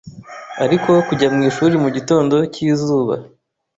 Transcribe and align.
Ariko 0.63 0.89
kujya 1.07 1.27
mwishuri 1.35 1.75
mugitondo 1.83 2.35
cyizuba 2.53 3.13